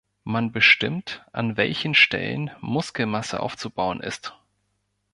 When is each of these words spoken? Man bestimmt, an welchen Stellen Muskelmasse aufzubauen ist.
Man 0.23 0.51
bestimmt, 0.51 1.23
an 1.31 1.57
welchen 1.57 1.93
Stellen 1.93 2.49
Muskelmasse 2.59 3.39
aufzubauen 3.39 4.01
ist. 4.01 4.35